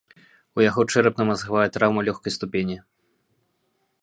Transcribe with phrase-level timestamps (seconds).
[0.59, 2.79] У яго чэрапна-мазгавая траўмы лёгкай ступені.